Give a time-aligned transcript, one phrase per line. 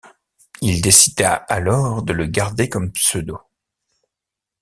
[0.63, 3.39] Il décida alors de le garder comme pseudo.